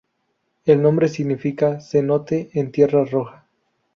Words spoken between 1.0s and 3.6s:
significa cenote en tierra roja.